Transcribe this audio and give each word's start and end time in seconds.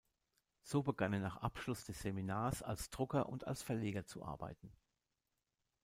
So 0.63 0.81
begann 0.81 1.13
er 1.13 1.19
nach 1.19 1.37
Abschluss 1.43 1.85
des 1.85 1.99
Seminars 2.01 2.63
als 2.63 2.89
Drucker 2.89 3.29
und 3.29 3.45
als 3.45 3.61
Verleger 3.61 4.03
zu 4.07 4.23
arbeiten. 4.25 4.71